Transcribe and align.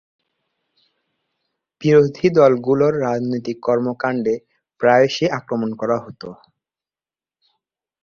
বিরোধী 1.81 2.27
দলগুলোর 2.37 2.93
রাজনৈতিক 3.01 3.57
কর্মকাণ্ডে 3.67 4.35
প্রায়শই 4.81 5.27
আক্রমণ 5.37 5.69
করা 5.81 5.97
হত। 5.97 6.21